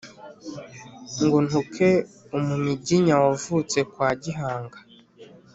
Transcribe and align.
Ngo 1.23 1.37
ntuke 1.45 1.89
Umunyiginya 2.37 3.15
wavutse 3.25 3.79
kwa 3.91 4.09
Gihanga 4.23 4.77